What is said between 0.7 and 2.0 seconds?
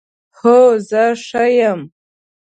زه ښه یم